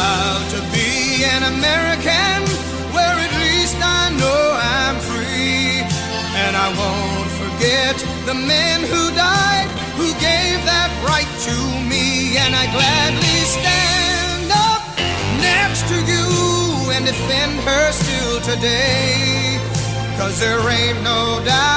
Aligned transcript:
Proud 0.00 0.42
to 0.56 0.60
be 0.72 1.24
an 1.34 1.42
American 1.54 2.38
where 2.94 3.16
at 3.26 3.32
least 3.44 3.78
I 4.00 4.02
know 4.20 4.42
I'm 4.80 4.96
free. 5.10 5.84
And 6.42 6.52
I 6.66 6.68
won't 6.80 7.30
forget 7.42 7.96
the 8.30 8.36
men 8.52 8.78
who 8.92 9.02
died, 9.30 9.68
who 10.00 10.08
gave 10.28 10.58
that 10.72 10.90
right 11.10 11.32
to 11.48 11.56
me. 11.90 12.06
And 12.42 12.52
I 12.62 12.64
gladly 12.76 13.40
stand 13.58 14.48
up 14.68 14.82
next 15.50 15.82
to 15.92 15.96
you 16.12 16.26
and 16.94 17.02
defend 17.12 17.54
her 17.68 17.84
still 18.02 18.36
today. 18.52 19.58
Cause 20.18 20.40
there 20.40 20.62
ain't 20.78 21.00
no 21.02 21.20
doubt. 21.44 21.69